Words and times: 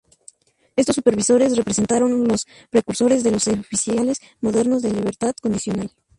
Estos 0.77 0.95
"supervisores" 0.95 1.55
representaron 1.55 2.27
los 2.27 2.47
precursores 2.71 3.23
de 3.23 3.29
los 3.29 3.47
oficiales 3.47 4.19
modernos 4.41 4.81
de 4.81 4.91
libertad 4.91 5.35
condicional. 5.39 5.91